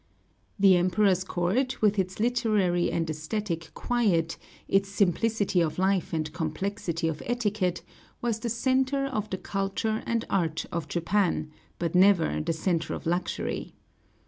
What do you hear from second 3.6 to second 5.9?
quiet, its simplicity of